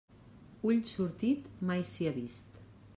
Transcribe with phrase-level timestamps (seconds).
[0.69, 2.63] Ull sortit, mai sia vist.